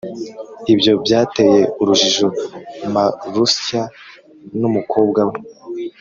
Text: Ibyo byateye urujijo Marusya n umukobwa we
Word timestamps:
Ibyo 0.73 0.91
byateye 1.03 1.61
urujijo 1.81 2.27
Marusya 2.93 3.81
n 4.59 4.61
umukobwa 4.69 5.21
we 5.29 5.39